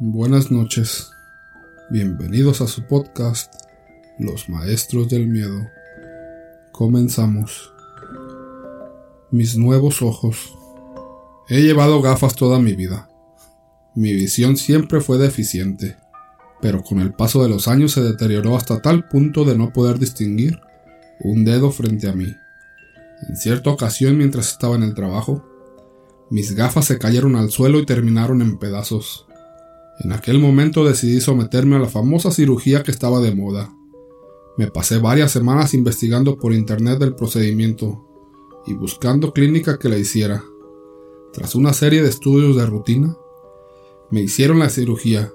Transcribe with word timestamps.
Buenas 0.00 0.50
noches. 0.50 1.12
Bienvenidos 1.88 2.60
a 2.60 2.66
su 2.66 2.82
podcast, 2.82 3.54
Los 4.18 4.48
Maestros 4.48 5.08
del 5.08 5.28
Miedo. 5.28 5.68
Comenzamos. 6.72 7.72
Mis 9.30 9.56
nuevos 9.56 10.02
ojos. 10.02 10.52
He 11.48 11.62
llevado 11.62 12.02
gafas 12.02 12.34
toda 12.34 12.58
mi 12.58 12.72
vida. 12.72 13.08
Mi 13.94 14.12
visión 14.12 14.56
siempre 14.56 15.00
fue 15.00 15.18
deficiente, 15.18 15.96
pero 16.60 16.82
con 16.82 16.98
el 16.98 17.12
paso 17.12 17.40
de 17.40 17.48
los 17.48 17.68
años 17.68 17.92
se 17.92 18.02
deterioró 18.02 18.56
hasta 18.56 18.82
tal 18.82 19.06
punto 19.06 19.44
de 19.44 19.56
no 19.56 19.72
poder 19.72 20.00
distinguir 20.00 20.58
un 21.20 21.44
dedo 21.44 21.70
frente 21.70 22.08
a 22.08 22.14
mí. 22.14 22.34
En 23.28 23.36
cierta 23.36 23.70
ocasión 23.70 24.18
mientras 24.18 24.48
estaba 24.48 24.74
en 24.74 24.82
el 24.82 24.94
trabajo, 24.94 25.46
mis 26.30 26.56
gafas 26.56 26.86
se 26.86 26.98
cayeron 26.98 27.36
al 27.36 27.50
suelo 27.50 27.78
y 27.78 27.86
terminaron 27.86 28.42
en 28.42 28.58
pedazos. 28.58 29.28
En 30.04 30.12
aquel 30.12 30.40
momento 30.40 30.84
decidí 30.84 31.20
someterme 31.20 31.76
a 31.76 31.78
la 31.78 31.88
famosa 31.88 32.32
cirugía 32.32 32.82
que 32.82 32.90
estaba 32.90 33.20
de 33.20 33.34
moda. 33.34 33.72
Me 34.56 34.68
pasé 34.68 34.98
varias 34.98 35.30
semanas 35.30 35.74
investigando 35.74 36.38
por 36.38 36.52
internet 36.52 37.00
el 37.02 37.14
procedimiento 37.14 38.04
y 38.66 38.74
buscando 38.74 39.32
clínica 39.32 39.78
que 39.78 39.88
la 39.88 39.98
hiciera. 39.98 40.42
Tras 41.32 41.54
una 41.54 41.72
serie 41.72 42.02
de 42.02 42.08
estudios 42.08 42.56
de 42.56 42.66
rutina, 42.66 43.16
me 44.10 44.20
hicieron 44.20 44.58
la 44.58 44.70
cirugía. 44.70 45.32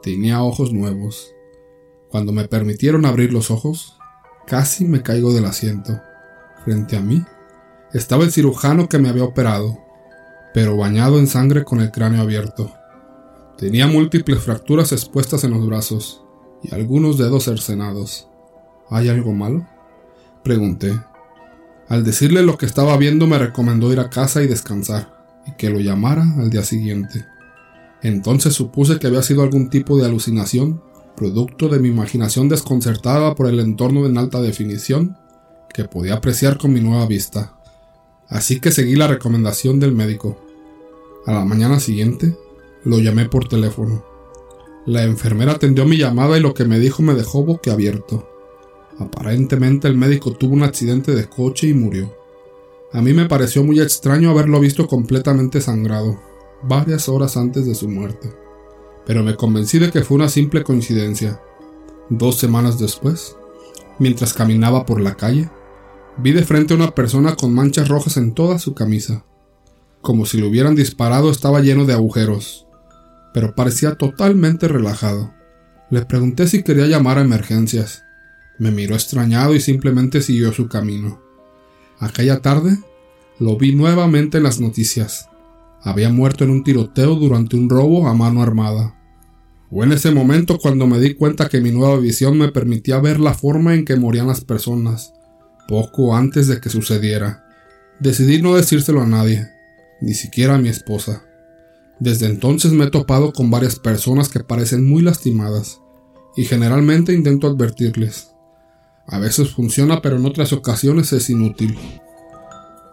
Tenía 0.00 0.42
ojos 0.42 0.72
nuevos. 0.72 1.34
Cuando 2.08 2.32
me 2.32 2.46
permitieron 2.46 3.04
abrir 3.04 3.32
los 3.32 3.50
ojos, 3.50 3.96
casi 4.46 4.84
me 4.84 5.02
caigo 5.02 5.34
del 5.34 5.44
asiento. 5.44 6.00
Frente 6.64 6.96
a 6.96 7.00
mí 7.00 7.22
estaba 7.92 8.22
el 8.22 8.30
cirujano 8.30 8.88
que 8.88 8.98
me 8.98 9.08
había 9.08 9.24
operado, 9.24 9.76
pero 10.54 10.76
bañado 10.76 11.18
en 11.18 11.26
sangre 11.26 11.64
con 11.64 11.80
el 11.80 11.90
cráneo 11.90 12.22
abierto. 12.22 12.77
Tenía 13.58 13.88
múltiples 13.88 14.38
fracturas 14.38 14.92
expuestas 14.92 15.42
en 15.42 15.50
los 15.50 15.66
brazos 15.66 16.22
y 16.62 16.72
algunos 16.72 17.18
dedos 17.18 17.42
cercenados. 17.44 18.28
¿Hay 18.88 19.08
algo 19.08 19.32
malo? 19.32 19.66
Pregunté. 20.44 20.96
Al 21.88 22.04
decirle 22.04 22.44
lo 22.44 22.56
que 22.56 22.66
estaba 22.66 22.96
viendo 22.96 23.26
me 23.26 23.36
recomendó 23.36 23.92
ir 23.92 23.98
a 23.98 24.10
casa 24.10 24.44
y 24.44 24.46
descansar, 24.46 25.42
y 25.44 25.56
que 25.56 25.70
lo 25.70 25.80
llamara 25.80 26.22
al 26.38 26.50
día 26.50 26.62
siguiente. 26.62 27.26
Entonces 28.00 28.54
supuse 28.54 29.00
que 29.00 29.08
había 29.08 29.24
sido 29.24 29.42
algún 29.42 29.70
tipo 29.70 29.98
de 29.98 30.06
alucinación, 30.06 30.80
producto 31.16 31.68
de 31.68 31.80
mi 31.80 31.88
imaginación 31.88 32.48
desconcertada 32.48 33.34
por 33.34 33.48
el 33.48 33.58
entorno 33.58 34.06
en 34.06 34.18
alta 34.18 34.40
definición 34.40 35.16
que 35.74 35.84
podía 35.84 36.14
apreciar 36.14 36.58
con 36.58 36.72
mi 36.72 36.80
nueva 36.80 37.06
vista. 37.06 37.58
Así 38.28 38.60
que 38.60 38.70
seguí 38.70 38.94
la 38.94 39.08
recomendación 39.08 39.80
del 39.80 39.90
médico. 39.90 40.40
A 41.26 41.32
la 41.32 41.44
mañana 41.44 41.80
siguiente, 41.80 42.36
lo 42.84 42.98
llamé 42.98 43.28
por 43.28 43.48
teléfono. 43.48 44.04
La 44.86 45.04
enfermera 45.04 45.52
atendió 45.52 45.84
mi 45.84 45.98
llamada 45.98 46.38
y 46.38 46.40
lo 46.40 46.54
que 46.54 46.64
me 46.64 46.78
dijo 46.78 47.02
me 47.02 47.14
dejó 47.14 47.44
boquiabierto. 47.44 48.28
Aparentemente 48.98 49.86
el 49.86 49.96
médico 49.96 50.32
tuvo 50.32 50.54
un 50.54 50.62
accidente 50.62 51.14
de 51.14 51.28
coche 51.28 51.68
y 51.68 51.74
murió. 51.74 52.16
A 52.92 53.02
mí 53.02 53.12
me 53.12 53.26
pareció 53.26 53.62
muy 53.62 53.80
extraño 53.80 54.30
haberlo 54.30 54.60
visto 54.60 54.86
completamente 54.86 55.60
sangrado, 55.60 56.18
varias 56.62 57.08
horas 57.08 57.36
antes 57.36 57.66
de 57.66 57.74
su 57.74 57.88
muerte. 57.88 58.32
Pero 59.04 59.22
me 59.22 59.36
convencí 59.36 59.78
de 59.78 59.90
que 59.90 60.02
fue 60.02 60.16
una 60.16 60.28
simple 60.28 60.64
coincidencia. 60.64 61.40
Dos 62.08 62.36
semanas 62.36 62.78
después, 62.78 63.36
mientras 63.98 64.32
caminaba 64.32 64.86
por 64.86 65.00
la 65.00 65.16
calle, 65.16 65.50
vi 66.16 66.32
de 66.32 66.44
frente 66.44 66.72
a 66.72 66.76
una 66.76 66.94
persona 66.94 67.36
con 67.36 67.52
manchas 67.52 67.88
rojas 67.88 68.16
en 68.16 68.32
toda 68.32 68.58
su 68.58 68.74
camisa. 68.74 69.24
Como 70.00 70.24
si 70.24 70.38
lo 70.38 70.48
hubieran 70.48 70.74
disparado 70.74 71.30
estaba 71.30 71.60
lleno 71.60 71.84
de 71.84 71.92
agujeros, 71.92 72.67
pero 73.32 73.54
parecía 73.54 73.94
totalmente 73.94 74.68
relajado. 74.68 75.34
Le 75.90 76.04
pregunté 76.04 76.46
si 76.46 76.62
quería 76.62 76.86
llamar 76.86 77.18
a 77.18 77.22
emergencias. 77.22 78.04
Me 78.58 78.70
miró 78.70 78.94
extrañado 78.94 79.54
y 79.54 79.60
simplemente 79.60 80.20
siguió 80.20 80.52
su 80.52 80.68
camino. 80.68 81.20
Aquella 81.98 82.40
tarde 82.40 82.78
lo 83.38 83.56
vi 83.56 83.74
nuevamente 83.74 84.38
en 84.38 84.44
las 84.44 84.60
noticias. 84.60 85.28
Había 85.82 86.10
muerto 86.10 86.44
en 86.44 86.50
un 86.50 86.64
tiroteo 86.64 87.14
durante 87.14 87.56
un 87.56 87.70
robo 87.70 88.08
a 88.08 88.14
mano 88.14 88.42
armada. 88.42 88.96
Fue 89.70 89.86
en 89.86 89.92
ese 89.92 90.10
momento 90.10 90.58
cuando 90.58 90.86
me 90.86 90.98
di 90.98 91.14
cuenta 91.14 91.48
que 91.48 91.60
mi 91.60 91.70
nueva 91.70 91.98
visión 91.98 92.36
me 92.36 92.48
permitía 92.48 92.98
ver 92.98 93.20
la 93.20 93.34
forma 93.34 93.74
en 93.74 93.84
que 93.84 93.96
morían 93.96 94.26
las 94.26 94.40
personas, 94.40 95.12
poco 95.68 96.16
antes 96.16 96.48
de 96.48 96.60
que 96.60 96.70
sucediera. 96.70 97.44
Decidí 98.00 98.40
no 98.40 98.56
decírselo 98.56 99.02
a 99.02 99.06
nadie, 99.06 99.48
ni 100.00 100.14
siquiera 100.14 100.54
a 100.54 100.58
mi 100.58 100.68
esposa. 100.68 101.27
Desde 102.00 102.26
entonces 102.26 102.72
me 102.72 102.84
he 102.84 102.90
topado 102.90 103.32
con 103.32 103.50
varias 103.50 103.76
personas 103.76 104.28
que 104.28 104.40
parecen 104.40 104.88
muy 104.88 105.02
lastimadas, 105.02 105.80
y 106.36 106.44
generalmente 106.44 107.12
intento 107.12 107.48
advertirles. 107.48 108.32
A 109.06 109.18
veces 109.18 109.50
funciona, 109.50 110.02
pero 110.02 110.16
en 110.16 110.26
otras 110.26 110.52
ocasiones 110.52 111.12
es 111.12 111.30
inútil. 111.30 111.76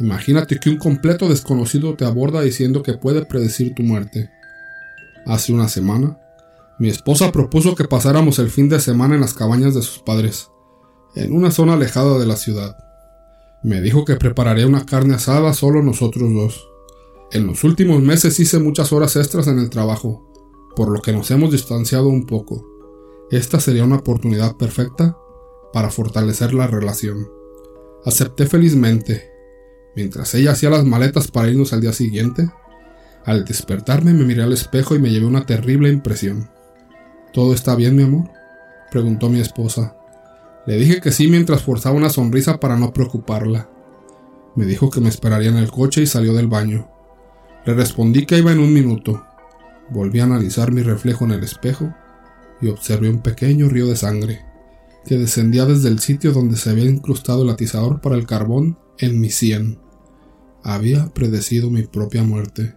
Imagínate 0.00 0.58
que 0.58 0.70
un 0.70 0.76
completo 0.78 1.28
desconocido 1.28 1.94
te 1.94 2.04
aborda 2.04 2.40
diciendo 2.40 2.82
que 2.82 2.94
puede 2.94 3.24
predecir 3.26 3.74
tu 3.74 3.82
muerte. 3.82 4.30
Hace 5.26 5.52
una 5.52 5.68
semana, 5.68 6.18
mi 6.78 6.88
esposa 6.88 7.32
propuso 7.32 7.74
que 7.74 7.84
pasáramos 7.84 8.38
el 8.38 8.50
fin 8.50 8.68
de 8.68 8.80
semana 8.80 9.16
en 9.16 9.20
las 9.20 9.34
cabañas 9.34 9.74
de 9.74 9.82
sus 9.82 9.98
padres, 9.98 10.48
en 11.16 11.32
una 11.32 11.50
zona 11.50 11.74
alejada 11.74 12.18
de 12.18 12.26
la 12.26 12.36
ciudad. 12.36 12.76
Me 13.62 13.80
dijo 13.80 14.04
que 14.04 14.16
prepararía 14.16 14.66
una 14.66 14.86
carne 14.86 15.14
asada 15.14 15.52
solo 15.52 15.82
nosotros 15.82 16.32
dos. 16.32 16.67
En 17.30 17.46
los 17.46 17.62
últimos 17.62 18.02
meses 18.02 18.40
hice 18.40 18.58
muchas 18.58 18.90
horas 18.90 19.14
extras 19.16 19.48
en 19.48 19.58
el 19.58 19.68
trabajo, 19.68 20.26
por 20.74 20.88
lo 20.88 21.02
que 21.02 21.12
nos 21.12 21.30
hemos 21.30 21.52
distanciado 21.52 22.08
un 22.08 22.24
poco. 22.24 22.66
Esta 23.30 23.60
sería 23.60 23.84
una 23.84 23.96
oportunidad 23.96 24.56
perfecta 24.56 25.18
para 25.74 25.90
fortalecer 25.90 26.54
la 26.54 26.66
relación. 26.66 27.28
Acepté 28.06 28.46
felizmente. 28.46 29.30
Mientras 29.94 30.34
ella 30.34 30.52
hacía 30.52 30.70
las 30.70 30.84
maletas 30.84 31.28
para 31.28 31.48
irnos 31.48 31.74
al 31.74 31.82
día 31.82 31.92
siguiente, 31.92 32.48
al 33.26 33.44
despertarme 33.44 34.14
me 34.14 34.24
miré 34.24 34.42
al 34.42 34.54
espejo 34.54 34.94
y 34.94 34.98
me 34.98 35.10
llevé 35.10 35.26
una 35.26 35.44
terrible 35.44 35.90
impresión. 35.90 36.48
¿Todo 37.34 37.52
está 37.52 37.74
bien, 37.74 37.94
mi 37.94 38.04
amor? 38.04 38.30
preguntó 38.90 39.28
mi 39.28 39.40
esposa. 39.40 39.98
Le 40.66 40.76
dije 40.76 41.02
que 41.02 41.12
sí 41.12 41.28
mientras 41.28 41.62
forzaba 41.62 41.94
una 41.94 42.08
sonrisa 42.08 42.58
para 42.58 42.78
no 42.78 42.94
preocuparla. 42.94 43.68
Me 44.56 44.64
dijo 44.64 44.88
que 44.88 45.02
me 45.02 45.10
esperaría 45.10 45.50
en 45.50 45.58
el 45.58 45.70
coche 45.70 46.00
y 46.00 46.06
salió 46.06 46.32
del 46.32 46.46
baño. 46.46 46.88
Le 47.68 47.74
respondí 47.74 48.24
que 48.24 48.38
iba 48.38 48.50
en 48.50 48.60
un 48.60 48.72
minuto. 48.72 49.26
Volví 49.90 50.20
a 50.20 50.24
analizar 50.24 50.72
mi 50.72 50.80
reflejo 50.80 51.26
en 51.26 51.32
el 51.32 51.44
espejo 51.44 51.94
y 52.62 52.68
observé 52.68 53.10
un 53.10 53.20
pequeño 53.20 53.68
río 53.68 53.86
de 53.88 53.94
sangre 53.94 54.40
que 55.04 55.18
descendía 55.18 55.66
desde 55.66 55.90
el 55.90 55.98
sitio 55.98 56.32
donde 56.32 56.56
se 56.56 56.70
había 56.70 56.86
incrustado 56.86 57.42
el 57.42 57.50
atizador 57.50 58.00
para 58.00 58.16
el 58.16 58.24
carbón 58.24 58.78
en 58.96 59.20
mi 59.20 59.28
sien. 59.28 59.78
Había 60.62 61.12
predecido 61.12 61.68
mi 61.68 61.82
propia 61.82 62.22
muerte. 62.22 62.74